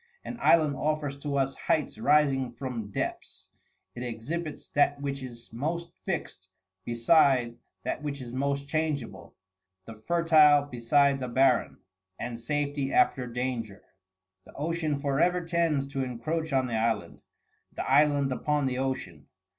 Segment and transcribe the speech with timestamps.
[0.25, 3.51] An island offers to us heights rising from depths;
[3.93, 6.49] it exhibits that which is most fixed
[6.83, 9.35] beside that which is most changeable,
[9.85, 11.77] the fertile beside the barren,
[12.17, 13.83] and safety after danger.
[14.43, 17.19] The ocean forever tends to encroach on the island,
[17.71, 19.27] the island upon the ocean.